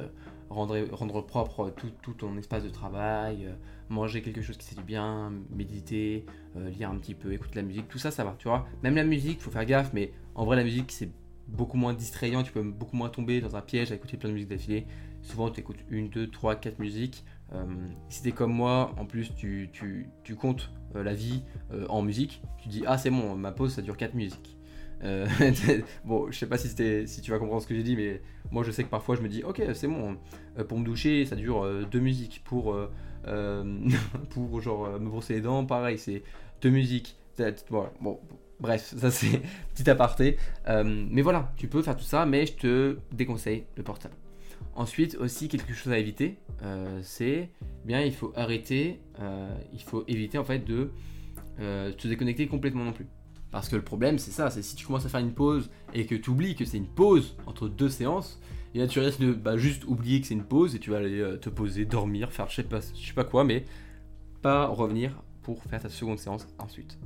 [0.52, 3.48] rendre, propre tout, ton espace de travail,
[3.88, 6.24] manger quelque chose qui fait du bien, méditer,
[6.56, 8.66] euh, lire un petit peu, écouter la musique, tout ça, ça va, tu vois.
[8.82, 11.10] Même la musique, il faut faire gaffe, mais en vrai, la musique, c'est
[11.48, 14.34] beaucoup moins distrayant, tu peux beaucoup moins tomber dans un piège à écouter plein de
[14.34, 14.86] musique d'affilée.
[15.20, 17.24] Souvent, tu écoutes une, deux, trois, quatre musiques.
[17.52, 17.64] Euh,
[18.08, 21.42] si t'es comme moi, en plus, tu, tu, comptes euh, la vie
[21.88, 24.56] en musique, tu dis, ah, c'est bon, ma pause, ça dure quatre musiques.
[26.04, 26.74] bon, je sais pas si,
[27.22, 29.28] tu vas comprendre ce que j'ai dit, mais moi je sais que parfois je me
[29.28, 30.16] dis, ok, c'est bon,
[30.68, 32.42] pour me doucher, ça dure deux musiques.
[32.44, 32.76] Pour
[33.28, 33.64] euh,
[34.30, 36.22] pour genre euh, me brosser les dents, pareil, c'est
[36.60, 37.16] de musique.
[38.00, 38.20] bon,
[38.60, 39.42] bref, ça c'est
[39.74, 40.38] petit aparté.
[40.68, 44.14] Euh, mais voilà, tu peux faire tout ça, mais je te déconseille le portable.
[44.74, 46.38] Ensuite, aussi quelque chose à éviter,
[47.02, 47.50] c'est
[47.84, 49.00] bien il faut arrêter,
[49.72, 50.92] il faut éviter en fait de
[51.58, 53.06] te déconnecter complètement non plus.
[53.52, 56.06] Parce que le problème, c'est ça, c'est si tu commences à faire une pause et
[56.06, 58.40] que tu oublies que c'est une pause entre deux séances,
[58.74, 60.96] et là tu risques de bah, juste oublier que c'est une pause et tu vas
[60.96, 63.66] aller euh, te poser, dormir, faire je sais pas, quoi, mais
[64.40, 66.98] pas revenir pour faire ta seconde séance ensuite.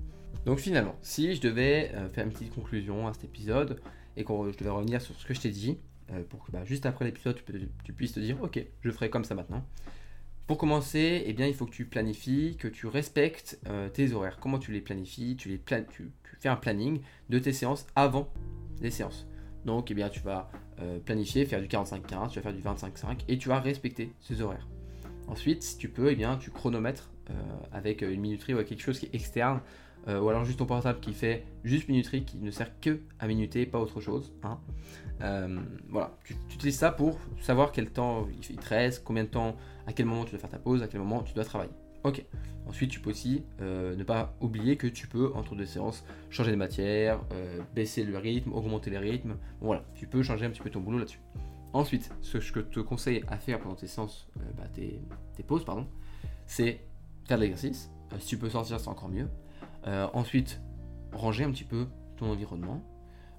[0.44, 3.80] Donc finalement, si je devais euh, faire une petite conclusion à cet épisode
[4.16, 5.78] et que je devais revenir sur ce que je t'ai dit,
[6.12, 7.40] euh, pour que bah, juste après l'épisode
[7.82, 9.66] tu, puisses te dire ok, je ferai comme ça maintenant.
[10.46, 13.59] Pour commencer, eh bien, il faut que tu planifies, que tu respectes
[13.94, 14.38] tes horaires.
[14.38, 15.35] Comment tu les planifies?
[15.35, 15.59] Tu, les
[16.40, 18.29] fais un planning de tes séances avant
[18.81, 19.27] les séances.
[19.64, 23.25] Donc, eh bien, tu vas euh, planifier, faire du 45-15, tu vas faire du 25-5
[23.29, 24.68] et tu vas respecter ces horaires.
[25.27, 27.33] Ensuite, si tu peux, eh bien, tu chronomètres euh,
[27.72, 29.61] avec une minuterie ou quelque chose qui est externe,
[30.07, 33.27] euh, ou alors juste ton portable qui fait juste minuterie, qui ne sert que à
[33.27, 34.33] minuter, pas autre chose.
[34.44, 34.59] Hein.
[35.88, 39.92] voilà, tu, utilises ça pour savoir quel temps il te reste, combien de temps, à
[39.92, 41.72] quel moment tu dois faire ta pause, à quel moment tu dois travailler.
[42.04, 42.24] Ok.
[42.66, 46.56] Ensuite, tu peux aussi ne pas oublier que tu peux, entre deux séances, changer de
[46.56, 49.37] matière, euh, baisser le rythme, augmenter les rythmes.
[49.61, 51.20] voilà, tu peux changer un petit peu ton boulot là-dessus.
[51.72, 55.64] Ensuite, ce que je te conseille à faire pendant tes séances, euh, bah, tes, pauses,
[55.64, 55.87] pardon,
[56.46, 56.80] c'est
[57.26, 57.90] faire de l'exercice.
[58.12, 59.28] Euh, si tu peux sortir, c'est encore mieux.
[60.14, 60.61] Ensuite,
[61.12, 62.82] ranger un petit peu ton environnement.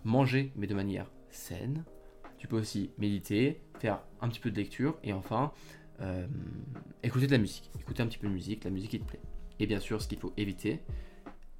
[0.05, 1.83] Manger, mais de manière saine.
[2.37, 4.97] Tu peux aussi méditer, faire un petit peu de lecture.
[5.03, 5.51] Et enfin,
[6.01, 6.27] euh,
[7.03, 7.69] écouter de la musique.
[7.79, 9.21] Écouter un petit peu de musique, la musique qui te plaît.
[9.59, 10.81] Et bien sûr, ce qu'il faut éviter,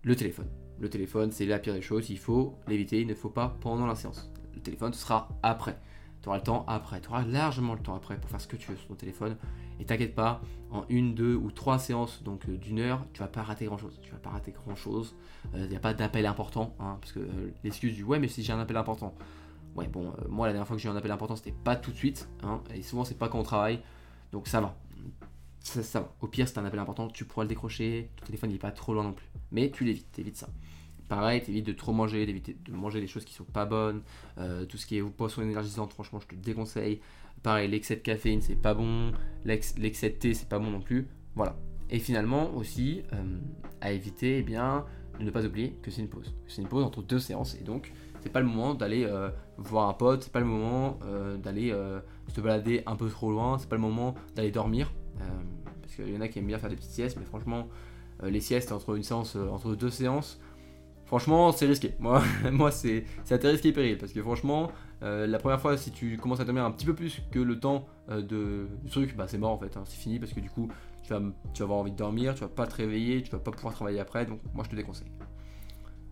[0.03, 0.47] le téléphone.
[0.79, 2.09] Le téléphone, c'est la pire des choses.
[2.09, 3.01] Il faut l'éviter.
[3.01, 4.31] Il ne faut pas pendant la séance.
[4.53, 5.77] Le téléphone, ce sera après.
[6.21, 7.01] Tu auras le temps après.
[7.01, 9.37] Tu auras largement le temps après pour faire ce que tu veux sur ton téléphone.
[9.79, 13.27] Et t'inquiète pas, en une, deux ou trois séances donc euh, d'une heure, tu vas
[13.27, 13.99] pas rater grand chose.
[14.01, 15.15] Tu vas pas rater grand chose.
[15.55, 16.75] Il n'y a pas d'appel important.
[16.79, 19.13] hein, parce que euh, l'excuse du ouais, mais si j'ai un appel important.
[19.75, 21.75] Ouais, bon, euh, moi la dernière fois que j'ai eu un appel important, c'était pas
[21.75, 22.27] tout de suite.
[22.43, 23.79] hein, et souvent, c'est pas quand on travaille.
[24.31, 24.77] Donc ça va.
[25.61, 26.15] Ça, va.
[26.21, 28.09] Au pire, t'as un appel important, tu pourras le décrocher.
[28.15, 29.27] Ton téléphone n'est pas trop loin non plus.
[29.51, 30.47] Mais tu l'évites, t'évites ça.
[31.09, 34.01] Pareil, t'évites de trop manger, d'éviter de manger des choses qui sont pas bonnes.
[34.37, 37.01] Euh, tout ce qui est poisson énergisante, franchement, je te déconseille.
[37.43, 39.11] Pareil, l'excès de caféine, c'est pas bon.
[39.45, 41.07] L'ex- L'excès de thé, c'est pas bon non plus.
[41.35, 41.57] Voilà.
[41.89, 43.37] Et finalement, aussi, euh,
[43.81, 44.85] à éviter, eh bien,
[45.19, 46.33] de ne pas oublier que c'est une pause.
[46.47, 47.55] C'est une pause entre deux séances.
[47.55, 50.99] Et donc, c'est pas le moment d'aller euh, voir un pote, c'est pas le moment
[51.05, 51.99] euh, d'aller euh,
[52.33, 54.91] se balader un peu trop loin, c'est pas le moment d'aller dormir.
[55.19, 55.23] Euh,
[55.81, 57.67] parce qu'il y en a qui aiment bien faire des petites siestes, mais franchement,
[58.23, 60.39] les siestes entre une séance, entre deux séances,
[61.05, 61.93] franchement, c'est risqué.
[61.99, 63.97] Moi, moi c'est à tes risques et périls.
[63.97, 67.21] Parce que franchement, la première fois, si tu commences à dormir un petit peu plus
[67.31, 69.77] que le temps de, du truc, bah c'est mort en fait.
[69.77, 69.83] hein.
[69.85, 70.67] c'est fini parce que du coup,
[71.03, 71.21] tu vas,
[71.53, 73.73] tu vas avoir envie de dormir, tu vas pas te réveiller, tu vas pas pouvoir
[73.73, 74.25] travailler après.
[74.25, 75.11] Donc, moi, je te déconseille.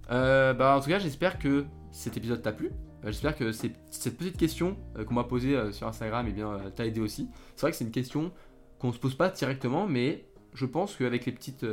[0.09, 2.71] Bah, en tout cas, j'espère que cet épisode t'a plu.
[3.05, 6.85] Euh, j'espère que cette petite question euh, qu'on m'a posée euh, sur Instagram eh t'a
[6.85, 7.29] aidé aussi.
[7.55, 8.31] C'est vrai que c'est une question
[8.79, 11.65] qu'on se pose pas directement, mais je pense qu'avec les petites,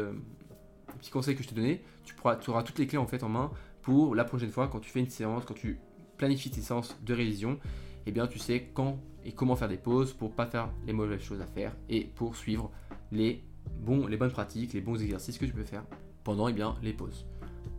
[0.99, 3.29] petits conseils que je t'ai donnés, tu, tu auras toutes les clés en fait en
[3.29, 3.51] main
[3.83, 5.79] pour la prochaine fois quand tu fais une séance, quand tu
[6.17, 7.59] planifies tes séances de révision,
[8.07, 11.21] eh bien tu sais quand et comment faire des pauses pour pas faire les mauvaises
[11.21, 12.71] choses à faire et pour suivre
[13.13, 13.45] les,
[13.81, 15.85] bons, les bonnes pratiques, les bons exercices que tu peux faire
[16.25, 17.27] pendant eh bien, les pauses.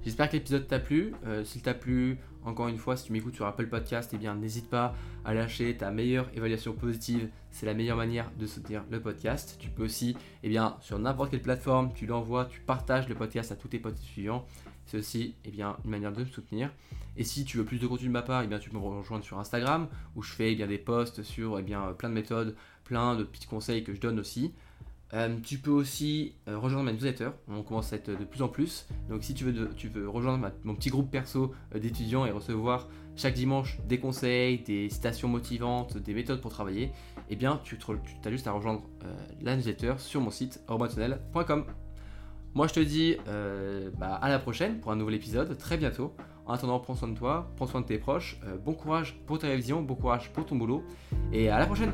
[0.04, 1.14] J'espère que l'épisode t'a plu.
[1.46, 4.70] S'il t'a plu, encore une fois, si tu m'écoutes sur Apple Podcast, eh bien n'hésite
[4.70, 7.30] pas à lâcher ta meilleure évaluation positive.
[7.52, 9.58] C'est la meilleure manière de soutenir le podcast.
[9.60, 13.52] Tu peux aussi, eh bien, sur n'importe quelle plateforme, tu l'envoies, tu partages le podcast
[13.52, 14.46] à tous tes potes suivants.
[14.86, 16.72] C'est aussi, eh bien, une manière de me soutenir.
[17.16, 18.84] Et si tu veux plus de contenu de ma part, eh bien, tu peux me
[18.84, 22.16] rejoindre sur Instagram où je fais eh bien, des posts sur eh bien, plein de
[22.16, 24.54] méthodes, plein de petits conseils que je donne aussi.
[25.14, 28.48] Euh, tu peux aussi euh, rejoindre ma newsletter, on commence à être de plus en
[28.48, 28.88] plus.
[29.10, 33.78] Donc si tu veux, rejoindre mon petit groupe perso euh, d'étudiants et recevoir chaque dimanche
[33.88, 36.92] des conseils, des citations motivantes, des méthodes pour travailler,
[37.30, 37.78] eh bien tu,
[38.26, 38.82] as juste à rejoindre
[39.42, 41.66] la newsletter sur mon site orbatunnel.com.
[42.56, 43.18] Moi je te dis
[44.00, 46.16] bah, à la prochaine pour un nouvel épisode, très bientôt.
[46.48, 49.48] En attendant, prends soin de toi, prends soin de tes proches, bon courage pour ta
[49.48, 50.84] révision, bon courage pour ton boulot,
[51.32, 51.94] et à la prochaine